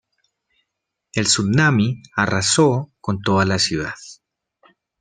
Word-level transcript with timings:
El 1.13 1.25
tsunami 1.27 2.01
arrasó 2.15 2.91
con 3.01 3.21
toda 3.21 3.45
la 3.45 3.59
ciudad. 3.59 3.93